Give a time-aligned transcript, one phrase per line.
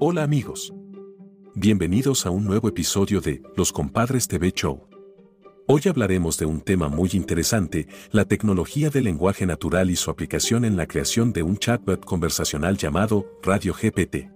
[0.00, 0.72] Hola amigos.
[1.56, 4.86] Bienvenidos a un nuevo episodio de Los Compadres TV Show.
[5.66, 10.64] Hoy hablaremos de un tema muy interesante, la tecnología del lenguaje natural y su aplicación
[10.64, 14.30] en la creación de un chatbot conversacional llamado Radio GPT.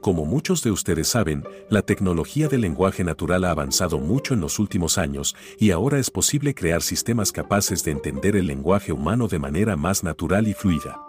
[0.00, 4.58] Como muchos de ustedes saben, la tecnología del lenguaje natural ha avanzado mucho en los
[4.58, 9.40] últimos años y ahora es posible crear sistemas capaces de entender el lenguaje humano de
[9.40, 11.07] manera más natural y fluida.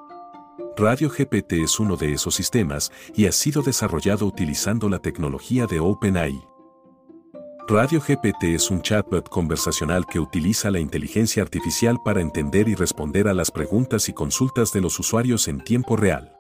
[0.80, 5.82] Radio GPT es uno de esos sistemas y ha sido desarrollado utilizando la tecnología de
[5.82, 6.42] OpenAI.
[7.68, 13.28] Radio GPT es un chatbot conversacional que utiliza la inteligencia artificial para entender y responder
[13.28, 16.32] a las preguntas y consultas de los usuarios en tiempo real.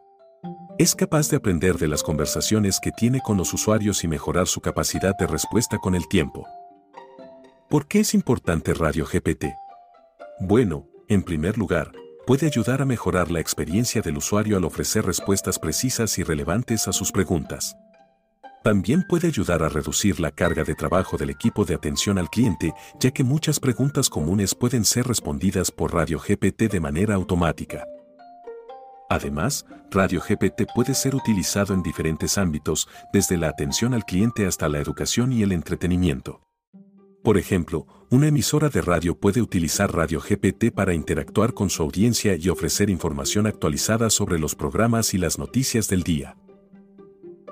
[0.77, 4.61] Es capaz de aprender de las conversaciones que tiene con los usuarios y mejorar su
[4.61, 6.47] capacidad de respuesta con el tiempo.
[7.69, 9.47] ¿Por qué es importante Radio GPT?
[10.39, 11.91] Bueno, en primer lugar,
[12.29, 16.93] puede ayudar a mejorar la experiencia del usuario al ofrecer respuestas precisas y relevantes a
[16.93, 17.75] sus preguntas.
[18.63, 22.71] También puede ayudar a reducir la carga de trabajo del equipo de atención al cliente,
[22.99, 27.83] ya que muchas preguntas comunes pueden ser respondidas por Radio GPT de manera automática.
[29.09, 34.69] Además, Radio GPT puede ser utilizado en diferentes ámbitos, desde la atención al cliente hasta
[34.69, 36.41] la educación y el entretenimiento.
[37.23, 42.35] Por ejemplo, una emisora de radio puede utilizar Radio GPT para interactuar con su audiencia
[42.35, 46.37] y ofrecer información actualizada sobre los programas y las noticias del día.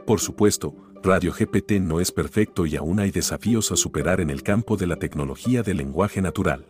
[0.05, 0.73] Por supuesto,
[1.03, 4.88] Radio GPT no es perfecto y aún hay desafíos a superar en el campo de
[4.88, 6.65] la tecnología del lenguaje natural.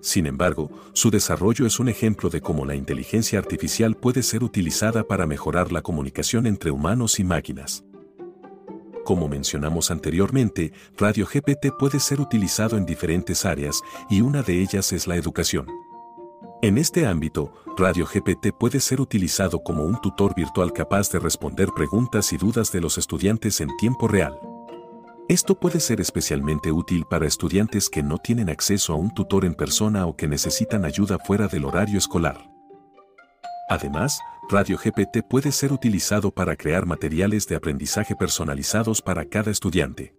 [0.00, 5.02] Sin embargo, su desarrollo es un ejemplo de cómo la inteligencia artificial puede ser utilizada
[5.02, 7.84] para mejorar la comunicación entre humanos y máquinas.
[9.04, 14.92] Como mencionamos anteriormente, Radio GPT puede ser utilizado en diferentes áreas y una de ellas
[14.92, 15.66] es la educación.
[16.62, 21.68] En este ámbito, Radio GPT puede ser utilizado como un tutor virtual capaz de responder
[21.76, 24.40] preguntas y dudas de los estudiantes en tiempo real.
[25.28, 29.54] Esto puede ser especialmente útil para estudiantes que no tienen acceso a un tutor en
[29.54, 32.50] persona o que necesitan ayuda fuera del horario escolar.
[33.68, 34.18] Además,
[34.50, 40.14] Radio GPT puede ser utilizado para crear materiales de aprendizaje personalizados para cada estudiante.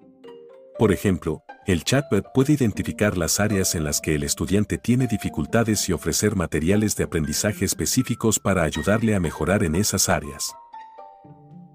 [0.79, 5.87] Por ejemplo, el chatbot puede identificar las áreas en las que el estudiante tiene dificultades
[5.89, 10.53] y ofrecer materiales de aprendizaje específicos para ayudarle a mejorar en esas áreas.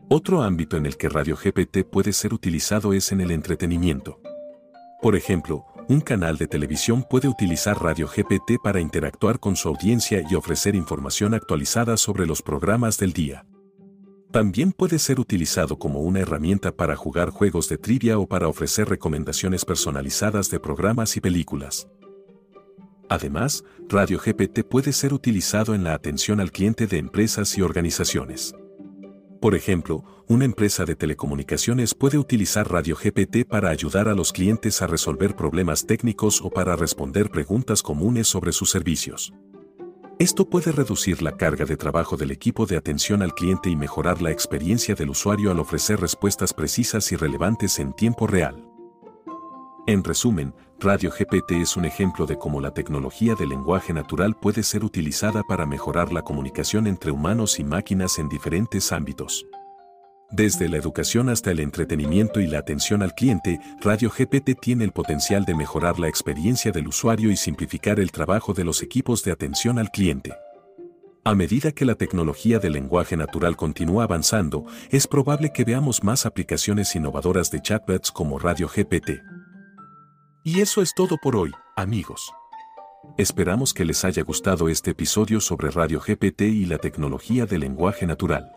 [0.08, 4.20] Otro ámbito en el que Radio GPT puede ser utilizado es en el entretenimiento.
[5.00, 10.22] Por ejemplo, un canal de televisión puede utilizar Radio GPT para interactuar con su audiencia
[10.28, 13.46] y ofrecer información actualizada sobre los programas del día.
[14.30, 18.88] También puede ser utilizado como una herramienta para jugar juegos de trivia o para ofrecer
[18.88, 21.88] recomendaciones personalizadas de programas y películas.
[23.08, 28.54] Además, Radio GPT puede ser utilizado en la atención al cliente de empresas y organizaciones.
[29.40, 34.82] Por ejemplo, una empresa de telecomunicaciones puede utilizar Radio GPT para ayudar a los clientes
[34.82, 39.32] a resolver problemas técnicos o para responder preguntas comunes sobre sus servicios.
[40.18, 44.20] Esto puede reducir la carga de trabajo del equipo de atención al cliente y mejorar
[44.20, 48.69] la experiencia del usuario al ofrecer respuestas precisas y relevantes en tiempo real.
[49.86, 54.62] En resumen, Radio GPT es un ejemplo de cómo la tecnología del lenguaje natural puede
[54.62, 59.46] ser utilizada para mejorar la comunicación entre humanos y máquinas en diferentes ámbitos.
[60.30, 64.92] Desde la educación hasta el entretenimiento y la atención al cliente, Radio GPT tiene el
[64.92, 69.32] potencial de mejorar la experiencia del usuario y simplificar el trabajo de los equipos de
[69.32, 70.32] atención al cliente.
[71.24, 76.26] A medida que la tecnología del lenguaje natural continúa avanzando, es probable que veamos más
[76.26, 79.29] aplicaciones innovadoras de chatbots como Radio GPT.
[80.42, 82.32] Y eso es todo por hoy, amigos.
[83.18, 88.06] Esperamos que les haya gustado este episodio sobre Radio GPT y la tecnología del lenguaje
[88.06, 88.50] natural.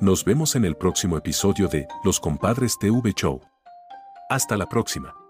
[0.00, 3.40] Nos vemos en el próximo episodio de Los Compadres TV Show.
[4.30, 5.21] Hasta la próxima.